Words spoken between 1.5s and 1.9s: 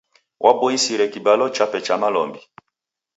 chape